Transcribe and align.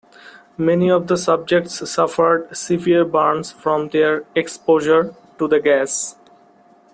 Many 0.57 0.89
of 0.89 1.05
the 1.05 1.15
subjects 1.15 1.87
suffered 1.87 2.57
severe 2.57 3.05
burns 3.05 3.51
from 3.51 3.89
their 3.89 4.25
exposure 4.33 5.13
to 5.37 5.47
the 5.47 5.59
gas. 5.59 6.15